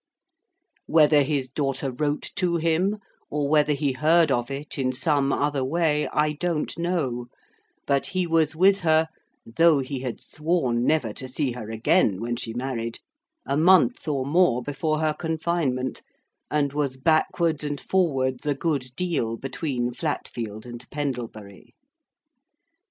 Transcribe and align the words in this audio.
Whether 0.87 1.21
his 1.21 1.47
daughter 1.47 1.91
wrote 1.91 2.31
to 2.37 2.55
him, 2.57 2.97
or 3.29 3.47
whether 3.47 3.73
he 3.73 3.91
heard 3.91 4.31
of 4.31 4.49
it 4.49 4.79
in 4.79 4.91
some 4.93 5.31
other 5.31 5.63
way, 5.63 6.07
I 6.07 6.31
don't 6.33 6.75
know; 6.79 7.27
but 7.85 8.07
he 8.07 8.25
was 8.25 8.55
with 8.55 8.79
her 8.79 9.09
(though 9.45 9.77
he 9.77 9.99
had 9.99 10.19
sworn 10.19 10.85
never 10.87 11.13
to 11.13 11.27
see 11.27 11.51
her 11.51 11.69
again 11.69 12.19
when 12.19 12.35
she 12.35 12.51
married) 12.51 12.97
a 13.45 13.55
month 13.57 14.07
or 14.07 14.25
more 14.25 14.63
before 14.63 14.97
her 15.01 15.13
confinement, 15.13 16.01
and 16.49 16.73
was 16.73 16.97
backwards 16.97 17.63
and 17.63 17.79
forwards 17.79 18.47
a 18.47 18.55
good 18.55 18.87
deal 18.95 19.37
between 19.37 19.93
Flatfield 19.93 20.65
and 20.65 20.89
Pendlebury. 20.89 21.75